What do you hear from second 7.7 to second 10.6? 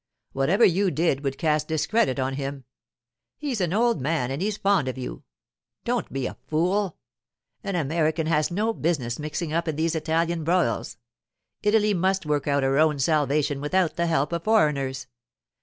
American has no business mixing up in these Italian